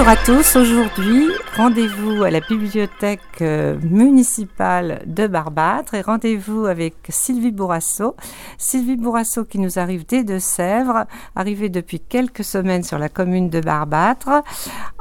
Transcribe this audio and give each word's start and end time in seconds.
Bonjour 0.00 0.12
à 0.12 0.24
tous. 0.24 0.56
Aujourd'hui, 0.56 1.28
rendez-vous 1.54 2.22
à 2.22 2.30
la 2.30 2.40
bibliothèque 2.40 3.20
euh, 3.42 3.76
municipale 3.82 5.02
de 5.04 5.26
Barbâtre 5.26 5.92
et 5.92 6.00
rendez-vous 6.00 6.64
avec 6.64 6.94
Sylvie 7.10 7.50
Bourrasso. 7.50 8.16
Sylvie 8.56 8.96
Bourrasso 8.96 9.44
qui 9.44 9.58
nous 9.58 9.78
arrive 9.78 10.06
des 10.06 10.24
Deux-Sèvres, 10.24 11.04
arrivée 11.36 11.68
depuis 11.68 12.00
quelques 12.00 12.44
semaines 12.44 12.82
sur 12.82 12.96
la 12.96 13.10
commune 13.10 13.50
de 13.50 13.60
Barbâtre, 13.60 14.42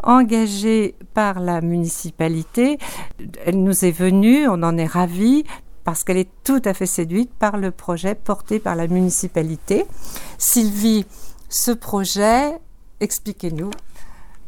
engagée 0.04 0.96
par 1.14 1.40
la 1.40 1.62
municipalité. 1.62 2.78
Elle 3.46 3.64
nous 3.64 3.86
est 3.86 3.98
venue, 3.98 4.50
on 4.50 4.64
en 4.64 4.78
est 4.78 4.86
ravis 4.86 5.46
parce 5.86 6.04
qu'elle 6.04 6.18
est 6.18 6.32
tout 6.44 6.62
à 6.66 6.74
fait 6.74 6.86
séduite 6.86 7.32
par 7.40 7.56
le 7.56 7.72
projet 7.72 8.16
porté 8.16 8.60
par 8.60 8.76
la 8.76 8.88
municipalité. 8.88 9.86
Sylvie, 10.38 11.06
ce 11.48 11.72
projet, 11.72 12.52
expliquez-nous 13.00 13.72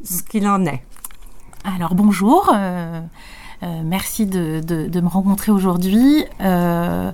ce 0.04 0.24
qu'il 0.24 0.48
en 0.48 0.66
est. 0.66 0.84
Alors 1.64 1.94
bonjour, 1.94 2.50
euh, 2.54 3.02
euh, 3.64 3.82
merci 3.84 4.26
de, 4.26 4.62
me 4.68 5.08
rencontrer 5.08 5.52
aujourd'hui. 5.52 6.26
Euh, 6.42 7.12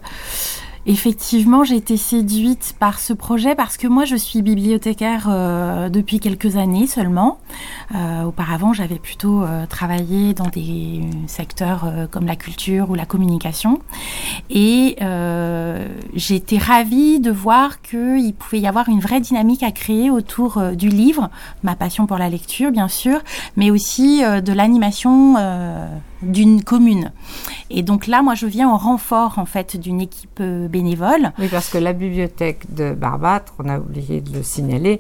Effectivement, 0.90 1.66
j'ai 1.66 1.76
été 1.76 1.98
séduite 1.98 2.74
par 2.80 3.00
ce 3.00 3.12
projet 3.12 3.56
parce 3.56 3.76
que 3.76 3.88
moi, 3.88 4.06
je 4.06 4.16
suis 4.16 4.42
bibliothécaire 4.42 5.28
euh, 5.30 5.90
depuis 5.90 6.22
quelques 6.22 6.56
années 6.56 6.88
seulement. 6.88 7.40
Euh, 7.94 8.24
auparavant, 8.24 8.72
j'avais 8.72 8.98
plutôt 8.98 9.44
euh, 9.44 9.66
travaillé 9.66 10.34
dans 10.34 10.48
des 10.48 11.02
secteurs 11.28 11.92
comme 12.10 12.26
la 12.26 12.38
culture 12.38 12.90
ou 12.90 12.96
la 12.96 13.06
communication. 13.06 13.82
Et 14.50 14.96
été 16.30 16.58
ravie 16.60 17.20
de 17.20 17.32
voir 17.32 17.82
qu'il 17.82 18.34
pouvait 18.38 18.60
y 18.60 18.68
avoir 18.68 18.88
une 18.88 19.00
vraie 19.00 19.20
dynamique 19.20 19.64
à 19.64 19.72
créer 19.72 20.12
autour 20.12 20.62
du 20.74 20.88
livre, 20.88 21.30
ma 21.64 21.76
passion 21.76 22.06
pour 22.06 22.18
la 22.18 22.30
lecture, 22.30 22.72
bien 22.72 22.88
sûr, 22.88 23.20
mais 23.56 23.72
aussi 23.72 24.22
de 24.22 24.54
l'animation 24.54 25.36
d'une 26.22 26.64
commune. 26.64 27.12
Et 27.70 27.84
donc 27.84 28.08
là, 28.08 28.22
moi, 28.22 28.36
je 28.36 28.46
viens 28.46 28.70
en 28.70 28.78
renfort 28.78 29.40
en 29.40 29.46
fait 29.46 29.78
d'une 29.78 30.02
équipe 30.02 30.40
euh, 30.40 30.68
bénévole. 30.68 31.32
Oui, 31.40 31.48
parce 31.50 31.70
que 31.70 31.78
la 31.78 31.94
bibliothèque 31.94 32.74
de 32.74 32.94
Barbâtre, 32.94 33.54
on 33.60 33.70
a 33.70 33.80
oublié 33.80 34.22
de 34.22 34.34
le 34.34 34.44
signaler, 34.44 35.00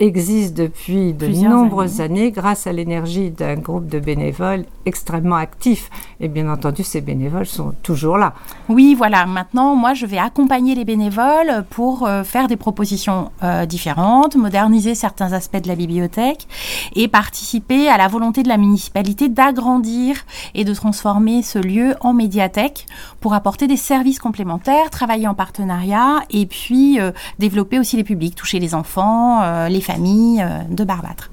existe 0.00 0.56
depuis 0.56 1.12
de 1.12 1.26
nombreuses 1.26 2.00
années. 2.00 2.30
grâce 2.30 2.66
à 2.66 2.72
l'énergie 2.72 3.30
d'un 3.30 3.56
groupe 3.56 3.86
de 3.86 4.00
bénévoles 4.00 4.64
extrêmement 4.86 5.36
actifs. 5.36 5.90
Et 6.20 6.28
bien 6.28 6.50
entendu, 6.50 6.82
ces 6.82 7.00
bénévoles 7.00 7.46
sont 7.46 7.74
toujours 7.82 8.16
là. 8.16 8.34
Oui, 8.68 8.94
voilà. 8.96 9.26
Maintenant, 9.26 9.76
moi, 9.76 9.94
je 9.94 10.06
vais 10.06 10.18
accompagner 10.18 10.74
les 10.74 10.84
bénévoles 10.84 11.64
pour 11.70 12.06
euh, 12.06 12.24
faire 12.24 12.48
des 12.48 12.56
propositions 12.56 13.30
euh, 13.42 13.66
différentes, 13.66 14.36
moderniser 14.36 14.94
certains 14.94 15.32
aspects 15.32 15.60
de 15.60 15.68
la 15.68 15.76
bibliothèque 15.76 16.48
et 16.96 17.06
participer 17.06 17.88
à 17.88 17.98
la 17.98 18.08
volonté 18.08 18.42
de 18.42 18.48
la 18.48 18.56
municipalité 18.56 19.28
d'agrandir 19.28 20.16
et 20.54 20.64
de 20.64 20.74
transformer 20.74 21.42
ce 21.42 21.58
lieu 21.58 21.94
en 22.00 22.14
médiathèque 22.14 22.86
pour 23.20 23.34
apporter 23.34 23.66
des 23.66 23.76
services 23.76 24.18
complémentaires, 24.18 24.88
travailler 24.90 25.28
en 25.28 25.34
partenariat 25.34 26.20
et 26.30 26.46
puis 26.46 26.98
euh, 27.00 27.12
développer 27.38 27.78
aussi 27.78 27.96
les 27.96 28.04
publics, 28.04 28.34
toucher 28.34 28.58
les 28.58 28.74
enfants, 28.74 29.68
les 29.68 29.80
euh, 29.98 30.62
de 30.68 30.84
Barbâtre. 30.84 31.30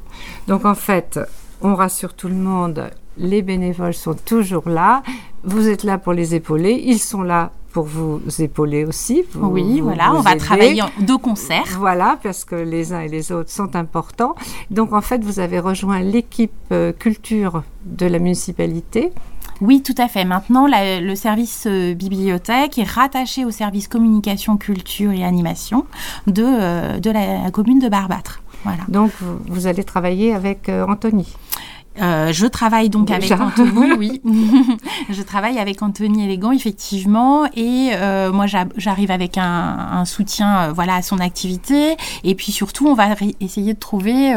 Donc 0.47 0.66
en 0.66 0.75
fait, 0.75 1.19
on 1.61 1.75
rassure 1.75 2.13
tout 2.13 2.27
le 2.27 2.36
monde, 2.36 2.89
les 3.17 3.41
bénévoles 3.41 3.94
sont 3.94 4.14
toujours 4.14 4.69
là, 4.69 5.03
vous 5.44 5.67
êtes 5.67 5.83
là 5.83 5.97
pour 5.97 6.14
les 6.14 6.36
épauler, 6.36 6.81
ils 6.86 6.99
sont 6.99 7.23
là 7.23 7.52
pour 7.78 7.86
vous 7.86 8.22
épauler 8.39 8.86
aussi. 8.86 9.23
oui, 9.36 9.81
voilà, 9.81 10.11
on 10.16 10.22
va 10.22 10.36
travailler 10.36 10.81
de 11.00 11.16
concert. 11.16 11.64
Voilà, 11.78 12.17
parce 12.23 12.44
que 12.44 12.56
les 12.56 12.92
uns 12.92 13.02
et 13.02 13.08
les 13.08 13.31
autres 13.31 13.52
sont 13.52 13.75
importants. 13.75 14.33
Donc 14.72 14.93
en 14.93 15.02
fait, 15.02 15.23
vous 15.23 15.39
avez 15.39 15.60
rejoint 15.60 15.99
l'équipe 15.99 16.52
euh, 16.71 16.92
culture 16.92 17.61
de 17.86 18.08
la 18.08 18.17
municipalité. 18.17 19.11
Oui, 19.61 19.83
tout 19.83 19.93
à 19.99 20.08
fait. 20.08 20.26
Maintenant, 20.26 20.65
le 20.67 21.14
service 21.14 21.67
euh, 21.67 21.93
bibliothèque 21.93 22.80
est 22.80 22.89
rattaché 22.89 23.45
au 23.45 23.52
service 23.52 23.88
communication, 23.88 24.58
culture 24.58 25.11
et 25.11 25.23
animation 25.23 25.86
de, 26.26 26.98
de 26.98 27.11
la 27.11 27.52
commune 27.52 27.77
de 27.77 27.89
Barbâtre. 27.89 28.42
Donc, 28.88 29.11
vous, 29.48 29.67
allez 29.67 29.83
travailler 29.83 30.33
avec 30.33 30.70
euh, 30.70 30.86
Anthony. 30.88 31.27
Euh, 32.02 32.31
je 32.31 32.45
travaille 32.45 32.89
donc 32.89 33.11
avec 33.11 33.31
Anthony, 33.31 33.93
oui. 33.97 34.21
je 35.09 35.21
travaille 35.21 35.59
avec 35.59 35.81
Anthony 35.81 36.25
Élégant, 36.25 36.52
effectivement, 36.52 37.45
et 37.55 37.91
euh, 37.93 38.31
moi 38.31 38.45
j'arrive 38.47 39.11
avec 39.11 39.37
un, 39.37 40.05
soutien, 40.05 40.71
voilà, 40.71 40.95
à 40.95 41.02
son 41.02 41.19
activité, 41.19 41.97
et 42.23 42.35
puis 42.35 42.52
surtout 42.52 42.87
on 42.87 42.93
va 42.93 43.09
essayer 43.39 43.73
de 43.73 43.80
trouver 43.80 44.33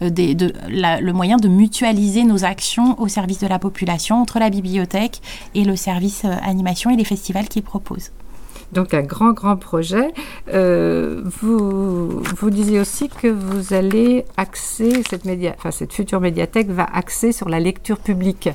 des, 0.00 0.34
de, 0.34 0.52
le 0.68 1.12
moyen 1.12 1.36
de 1.36 1.48
mutualiser 1.48 2.24
nos 2.24 2.44
actions 2.44 3.00
au 3.00 3.08
service 3.08 3.38
de 3.38 3.46
la 3.46 3.58
population 3.58 4.20
entre 4.20 4.38
la 4.38 4.50
bibliothèque 4.50 5.20
et 5.54 5.64
le 5.64 5.76
service 5.76 6.24
animation 6.24 6.90
et 6.90 6.96
les 6.96 7.04
festivals 7.04 7.48
qu'il 7.48 7.62
propose 7.62 8.10
donc 8.72 8.94
un 8.94 9.02
grand, 9.02 9.32
grand 9.32 9.56
projet. 9.56 10.12
Euh, 10.52 11.22
vous, 11.24 12.20
vous 12.20 12.50
disiez 12.50 12.80
aussi 12.80 13.08
que 13.08 13.28
vous 13.28 13.74
allez 13.74 14.24
axer, 14.36 15.02
cette, 15.08 15.26
enfin, 15.56 15.70
cette 15.70 15.92
future 15.92 16.20
médiathèque 16.20 16.68
va 16.68 16.84
axer 16.84 17.32
sur 17.32 17.48
la 17.48 17.60
lecture 17.60 17.98
publique. 17.98 18.48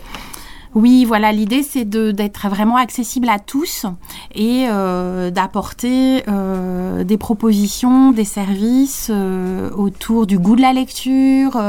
Oui, 0.76 1.06
voilà, 1.06 1.32
l'idée 1.32 1.64
c'est 1.64 1.86
d'être 1.86 2.48
vraiment 2.50 2.78
accessible 2.78 3.30
à 3.30 3.40
tous 3.40 3.86
et 4.34 4.66
euh, 4.70 5.30
d'apporter 5.30 6.24
euh, 6.28 7.04
des 7.04 7.18
propositions, 7.18 8.12
des 8.12 8.24
services 8.26 9.10
euh, 9.12 9.70
autour 9.72 10.26
du 10.26 10.40
goût 10.40 10.56
de 10.56 10.62
la 10.62 10.74
lecture, 10.74 11.62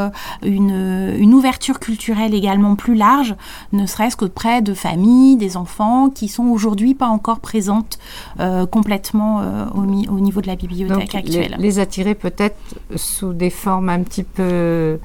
une, 0.42 1.14
une, 1.18 1.34
ouverture 1.34 1.80
culturelle 1.80 2.34
également 2.34 2.76
plus 2.76 2.94
large, 2.94 3.34
ne 3.72 3.86
serait-ce 3.86 4.16
qu'auprès 4.16 4.62
de 4.62 4.72
familles, 4.72 5.36
des 5.36 5.56
enfants 5.56 6.08
qui 6.08 6.28
sont 6.28 6.44
aujourd'hui 6.44 6.94
pas 6.94 7.08
encore 7.08 7.40
présentes 7.40 7.98
complètement 8.70 9.42
au, 9.74 9.80
au, 9.80 10.20
niveau 10.20 10.40
de 10.40 10.46
la 10.46 10.56
bibliothèque 10.56 11.14
actuelle. 11.14 11.56
Les, 11.58 11.62
les 11.62 11.78
attirer 11.78 12.14
peut-être 12.14 12.56
sous 12.96 13.32
des 13.32 13.50
formes 13.50 13.88
un 13.88 14.02
petit 14.02 14.22
peu 14.22 14.98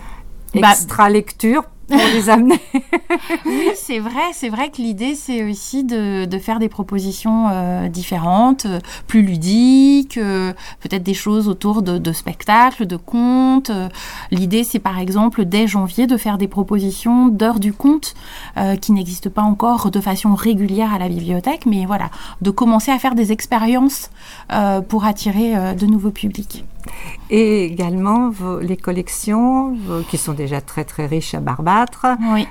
bah, 0.53 0.71
extra 0.71 1.09
lecture 1.09 1.63
pour 1.89 2.07
les 2.13 2.29
amener. 2.29 2.59
oui, 3.45 3.69
c'est 3.75 3.99
vrai. 3.99 4.31
C'est 4.33 4.49
vrai 4.49 4.69
que 4.69 4.77
l'idée, 4.77 5.15
c'est 5.15 5.43
aussi 5.43 5.83
de, 5.83 6.25
de, 6.25 6.39
faire 6.39 6.59
des 6.59 6.69
propositions 6.69 7.47
euh, 7.51 7.87
différentes, 7.87 8.65
euh, 8.65 8.79
plus 9.07 9.21
ludiques, 9.21 10.17
euh, 10.17 10.53
peut-être 10.81 11.03
des 11.03 11.13
choses 11.13 11.47
autour 11.47 11.81
de, 11.81 11.97
de 11.97 12.11
spectacles, 12.11 12.85
de 12.85 12.95
contes. 12.95 13.71
L'idée, 14.31 14.63
c'est 14.63 14.79
par 14.79 14.99
exemple, 14.99 15.45
dès 15.45 15.67
janvier, 15.67 16.07
de 16.07 16.17
faire 16.17 16.37
des 16.37 16.47
propositions 16.47 17.27
d'heures 17.27 17.59
du 17.59 17.73
conte 17.73 18.13
qui 18.81 18.91
n'existent 18.91 19.29
pas 19.29 19.41
encore 19.41 19.91
de 19.91 19.99
façon 19.99 20.35
régulière 20.35 20.93
à 20.93 20.99
la 20.99 21.07
bibliothèque, 21.07 21.65
mais 21.65 21.85
voilà, 21.85 22.09
de 22.41 22.51
commencer 22.51 22.91
à 22.91 22.99
faire 22.99 23.15
des 23.15 23.31
expériences 23.31 24.09
pour 24.89 25.05
attirer 25.05 25.75
de 25.75 25.85
nouveaux 25.85 26.11
publics. 26.11 26.63
Et 27.29 27.65
également 27.65 28.31
les 28.61 28.77
collections 28.77 29.77
qui 30.09 30.17
sont 30.17 30.33
déjà 30.33 30.61
très 30.61 30.83
très 30.83 31.05
riches 31.05 31.35
à 31.35 31.39
Barbâtre. 31.39 32.07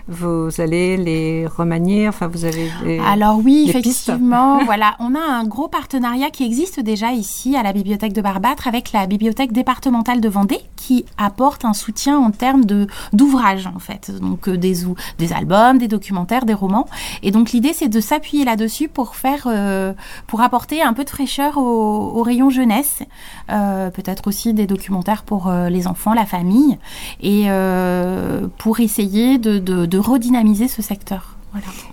Vous 0.07 0.51
allez 0.59 0.97
les 0.97 1.47
remanier, 1.47 2.09
enfin 2.09 2.29
vous 2.29 2.45
avez 2.45 2.71
Alors 3.01 3.41
oui, 3.45 3.67
effectivement, 3.69 4.65
voilà, 4.65 4.97
on 5.01 5.15
a 5.15 5.21
un 5.21 5.45
gros 5.45 5.69
partenariat 5.69 6.31
qui 6.31 6.45
existe 6.45 6.81
déjà 6.81 7.13
ici 7.13 7.57
à 7.57 7.63
la 7.63 7.73
bibliothèque 7.73 8.13
de 8.13 8.23
Barbâtre 8.23 8.69
avec 8.69 8.93
la 8.93 9.07
bibliothèque 9.07 9.53
départementale 9.53 10.21
de 10.21 10.29
Vendée 10.29 10.61
qui 10.77 11.05
apporte 11.17 11.65
un 11.65 11.75
soutien 11.75 12.19
en 12.19 12.31
termes 12.31 12.65
de 12.65 12.87
d'ouvrages 13.13 13.67
en 13.67 13.79
fait, 13.79 14.11
donc 14.21 14.49
euh, 14.49 14.57
des 14.57 14.85
des 15.19 15.33
albums, 15.33 15.79
des 15.79 15.89
documentaires, 15.89 16.45
des 16.45 16.55
romans. 16.55 16.87
Et 17.23 17.31
donc 17.31 17.53
l'idée 17.53 17.73
c'est 17.73 17.89
de 17.89 18.01
s'appuyer 18.01 18.45
là-dessus 18.45 18.89
pour 18.89 19.17
faire 19.17 19.45
euh, 19.47 19.93
pour 20.27 20.41
apporter 20.41 20.83
un 20.83 20.93
peu 20.93 21.05
de 21.05 21.11
fraîcheur 21.11 21.59
au, 21.59 22.23
rayon 22.23 22.51
jeunesse, 22.51 23.03
euh, 23.51 23.91
peut-être 23.91 24.18
aussi 24.27 24.55
des 24.55 24.67
documentaires 24.67 25.23
pour 25.23 25.49
euh, 25.49 25.69
les 25.69 25.87
enfants, 25.87 26.15
la 26.15 26.27
famille, 26.27 26.79
et 27.21 27.45
euh, 27.47 28.47
pour 28.59 28.81
essayer 28.81 29.39
de, 29.39 29.99
redynamiser 29.99 30.69
ce 30.69 30.83
secteur. 30.83 31.37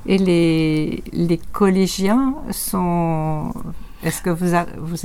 Et 0.06 0.18
les, 0.18 1.04
les 1.12 1.38
collégiens 1.38 2.36
sont 2.51 3.51
est-ce 4.05 4.21
que 4.21 4.29
vous, 4.29 4.53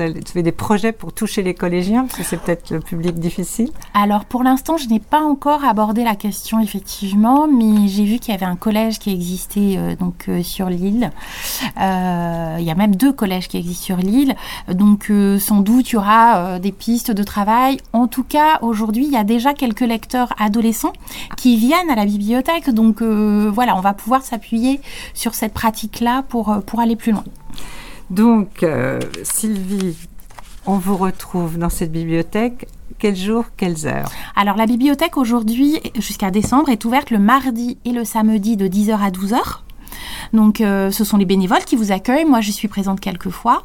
avez 0.00 0.42
des 0.42 0.52
projets 0.52 0.92
pour 0.92 1.14
toucher 1.14 1.42
les 1.42 1.54
collégiens 1.54 2.02
Parce 2.02 2.18
que 2.18 2.22
c'est 2.22 2.36
peut-être 2.36 2.70
le 2.70 2.80
public 2.80 3.18
difficile? 3.18 3.70
Alors 3.94 4.26
pour 4.26 4.42
l'instant, 4.42 4.76
je 4.76 4.88
n'ai 4.88 5.00
pas 5.00 5.22
encore 5.22 5.64
abordé 5.64 6.04
la 6.04 6.16
question 6.16 6.60
effectivement, 6.60 7.48
mais 7.48 7.88
j'ai 7.88 8.04
vu 8.04 8.18
qu'il 8.18 8.34
y 8.34 8.36
avait 8.36 8.46
un 8.46 8.56
collège 8.56 8.98
qui 8.98 9.10
existait 9.10 9.76
euh, 9.78 9.96
donc 9.96 10.26
euh, 10.28 10.42
sur 10.42 10.68
l'île. 10.68 11.12
Euh, 11.80 12.56
il 12.58 12.64
y 12.64 12.70
a 12.70 12.74
même 12.74 12.94
deux 12.94 13.12
collèges 13.12 13.48
qui 13.48 13.56
existent 13.56 13.84
sur 13.84 13.96
l'île. 13.96 14.36
Donc 14.68 15.10
sans 15.38 15.60
doute 15.60 15.90
il 15.90 15.94
y 15.94 15.96
aura 15.96 16.58
des 16.58 16.72
pistes 16.72 17.10
de 17.10 17.22
travail. 17.22 17.78
En 17.94 18.06
tout 18.06 18.24
cas, 18.24 18.58
aujourd'hui, 18.60 19.06
il 19.06 19.12
y 19.12 19.16
a 19.16 19.24
déjà 19.24 19.54
quelques 19.54 19.80
lecteurs 19.80 20.34
adolescents 20.38 20.92
qui 21.38 21.56
viennent 21.56 21.90
à 21.90 21.94
la 21.94 22.04
bibliothèque. 22.04 22.68
Donc 22.70 23.02
voilà, 23.02 23.76
on 23.76 23.80
va 23.80 23.94
pouvoir 23.94 24.22
s'appuyer 24.22 24.80
sur 25.14 25.34
cette 25.34 25.54
pratique-là 25.54 26.22
pour, 26.28 26.60
pour 26.66 26.80
aller 26.80 26.96
plus 26.96 27.12
loin. 27.12 27.24
Donc, 28.10 28.64
euh, 28.64 28.98
Sylvie, 29.22 29.96
on 30.66 30.78
vous 30.78 30.96
retrouve 30.96 31.58
dans 31.58 31.68
cette 31.68 31.92
bibliothèque 31.92 32.66
quel 32.98 33.16
jour, 33.16 33.44
quelles 33.56 33.86
heures 33.86 34.10
Alors 34.36 34.56
la 34.56 34.66
bibliothèque 34.66 35.16
aujourd'hui, 35.16 35.80
jusqu'à 35.94 36.30
décembre, 36.30 36.68
est 36.68 36.84
ouverte 36.84 37.10
le 37.10 37.18
mardi 37.18 37.78
et 37.84 37.92
le 37.92 38.04
samedi 38.04 38.56
de 38.56 38.66
10h 38.66 38.98
à 38.98 39.10
12h. 39.10 39.60
Donc, 40.32 40.60
euh, 40.60 40.90
ce 40.90 41.04
sont 41.04 41.16
les 41.16 41.24
bénévoles 41.24 41.64
qui 41.64 41.76
vous 41.76 41.92
accueillent. 41.92 42.24
Moi, 42.24 42.40
je 42.40 42.50
suis 42.50 42.68
présente 42.68 43.00
quelques 43.00 43.30
fois. 43.30 43.64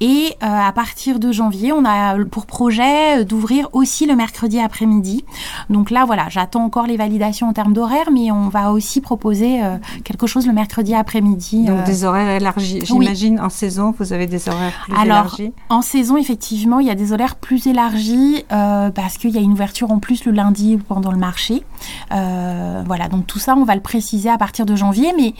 Et 0.00 0.34
euh, 0.42 0.46
à 0.46 0.72
partir 0.72 1.18
de 1.18 1.32
janvier, 1.32 1.72
on 1.72 1.84
a 1.84 2.16
pour 2.24 2.46
projet 2.46 3.20
euh, 3.20 3.24
d'ouvrir 3.24 3.68
aussi 3.72 4.06
le 4.06 4.16
mercredi 4.16 4.60
après-midi. 4.60 5.24
Donc 5.70 5.90
là, 5.90 6.04
voilà, 6.04 6.28
j'attends 6.28 6.64
encore 6.64 6.86
les 6.86 6.96
validations 6.96 7.48
en 7.48 7.52
termes 7.52 7.72
d'horaire, 7.72 8.10
mais 8.12 8.30
on 8.30 8.48
va 8.48 8.72
aussi 8.72 9.00
proposer 9.00 9.60
quelque 10.04 10.26
chose 10.26 10.46
le 10.46 10.52
mercrri 10.52 10.94
après-midi. 10.94 11.64
Donc 11.64 11.84
des 11.84 12.04
horaires 12.04 12.30
élargis. 12.30 12.80
J'imagine 12.84 13.40
en 13.40 13.48
saison, 13.48 13.94
vous 13.98 14.12
avez 14.12 14.26
des 14.26 14.48
horaires 14.48 14.72
plus 14.84 14.94
Alors, 14.94 15.04
élargis. 15.04 15.52
En 15.68 15.82
saison, 15.82 16.16
effectivement, 16.16 16.80
il 16.80 16.86
y 16.86 16.90
a 16.90 16.94
des 16.94 17.12
horaires 17.12 17.36
plus 17.36 17.66
élargis 17.66 18.44
parce 18.48 19.18
qu'il 19.18 19.30
y 19.30 19.38
a 19.38 19.40
une 19.40 19.52
ouverture 19.52 19.90
en 19.90 19.98
plus 19.98 20.24
le 20.24 20.32
lundi 20.32 20.78
pendant 20.88 21.12
le 21.12 21.18
marché. 21.18 21.62
voilà, 22.10 23.08
donc 23.08 23.26
tout 23.26 23.38
ça, 23.38 23.54
on 23.56 23.64
va 23.64 23.74
le 23.74 23.80
préciser 23.80 24.30
à 24.30 24.38
partir 24.38 24.66
de 24.66 24.76
janvier, 24.76 25.12
mais 25.16 25.34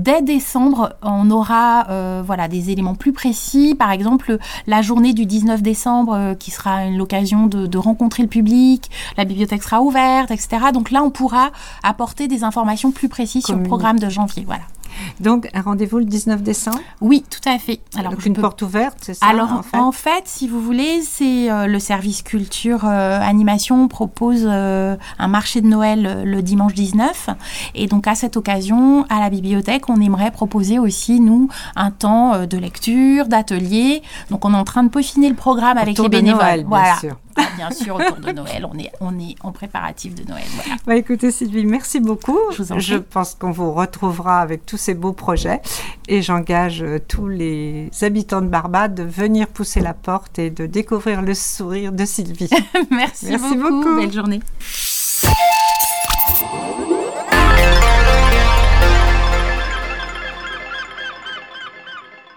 Dès 0.00 0.22
décembre, 0.22 0.94
on 1.02 1.30
aura 1.30 1.86
euh, 1.90 2.22
voilà 2.24 2.48
des 2.48 2.70
éléments 2.70 2.94
plus 2.94 3.12
précis. 3.12 3.74
Par 3.74 3.90
exemple, 3.90 4.38
la 4.66 4.80
journée 4.80 5.12
du 5.12 5.26
19 5.26 5.60
décembre, 5.60 6.14
euh, 6.14 6.34
qui 6.34 6.50
sera 6.50 6.86
l'occasion 6.86 7.46
de, 7.46 7.66
de, 7.66 7.76
rencontrer 7.76 8.22
le 8.22 8.30
public, 8.30 8.90
la 9.18 9.26
bibliothèque 9.26 9.62
sera 9.62 9.82
ouverte, 9.82 10.30
etc. 10.30 10.68
Donc 10.72 10.90
là, 10.90 11.02
on 11.02 11.10
pourra 11.10 11.50
apporter 11.82 12.28
des 12.28 12.44
informations 12.44 12.92
plus 12.92 13.10
précises 13.10 13.44
sur 13.44 13.56
le 13.56 13.62
programme 13.62 13.98
de 13.98 14.08
janvier. 14.08 14.44
Voilà. 14.46 14.62
Donc, 15.18 15.48
un 15.54 15.62
rendez-vous 15.62 15.98
le 15.98 16.04
19 16.04 16.42
décembre 16.42 16.80
Oui, 17.00 17.24
tout 17.28 17.48
à 17.48 17.58
fait. 17.58 17.80
Alors, 17.98 18.12
Donc, 18.12 18.26
une 18.26 18.34
porte 18.34 18.62
ouverte, 18.62 18.98
c'est 19.00 19.14
ça 19.14 19.26
Alors, 19.26 19.62
en 19.72 19.92
fait, 19.92 20.22
si 20.24 20.48
vous 20.48 20.60
voulez, 20.60 21.02
c'est 21.02 21.50
euh, 21.50 21.66
le 21.66 21.78
service 21.78 22.22
culture 22.22 22.84
euh, 22.84 23.20
animation 23.20 23.88
propose 23.88 24.44
euh, 24.46 24.96
un 25.18 25.28
marché 25.28 25.60
de 25.60 25.66
Noël 25.66 26.22
le 26.24 26.42
dimanche 26.42 26.74
19. 26.74 27.30
Et 27.74 27.86
donc, 27.86 28.06
à 28.06 28.14
cette 28.14 28.36
occasion, 28.36 29.04
à 29.08 29.20
la 29.20 29.30
bibliothèque, 29.30 29.88
on 29.88 30.00
aimerait 30.00 30.30
proposer 30.30 30.78
aussi, 30.78 31.20
nous, 31.20 31.48
un 31.76 31.90
temps 31.90 32.46
de 32.46 32.58
lecture, 32.58 33.26
d'atelier. 33.26 34.02
Donc, 34.30 34.44
on 34.44 34.54
est 34.54 34.56
en 34.56 34.64
train 34.64 34.84
de 34.84 34.88
peaufiner 34.88 35.28
le 35.28 35.34
programme 35.34 35.78
avec 35.78 35.98
les 35.98 36.08
bénévoles. 36.08 36.40
Noël, 36.40 36.64
bien 36.64 36.96
sûr. 36.96 37.16
Bien 37.56 37.70
sûr, 37.70 37.96
autour 37.96 38.16
de 38.16 38.32
Noël. 38.32 38.66
On 38.70 38.78
est, 38.78 38.90
on 39.00 39.18
est 39.18 39.34
en 39.42 39.52
préparatif 39.52 40.14
de 40.14 40.28
Noël. 40.28 40.44
Voilà. 40.54 40.76
Bah, 40.86 40.96
écoutez, 40.96 41.30
Sylvie, 41.30 41.64
merci 41.64 42.00
beaucoup. 42.00 42.38
Je, 42.52 42.62
vous 42.62 42.72
en 42.72 42.78
Je 42.78 42.96
pense 42.96 43.34
qu'on 43.34 43.50
vous 43.50 43.72
retrouvera 43.72 44.40
avec 44.40 44.66
tous 44.66 44.76
ces 44.76 44.94
beaux 44.94 45.12
projets. 45.12 45.60
Et 46.08 46.22
j'engage 46.22 46.82
euh, 46.82 46.98
tous 47.06 47.28
les 47.28 47.90
habitants 48.02 48.42
de 48.42 48.48
Barbade 48.48 48.94
de 48.94 49.02
venir 49.02 49.48
pousser 49.48 49.80
la 49.80 49.94
porte 49.94 50.38
et 50.38 50.50
de 50.50 50.66
découvrir 50.66 51.22
le 51.22 51.34
sourire 51.34 51.92
de 51.92 52.04
Sylvie. 52.04 52.50
merci, 52.90 53.26
merci 53.26 53.56
beaucoup. 53.56 53.82
beaucoup. 53.82 53.96
Belle 53.96 54.12
journée. 54.12 54.40